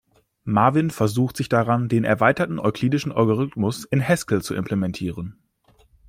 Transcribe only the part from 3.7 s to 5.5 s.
in Haskell zu implementieren.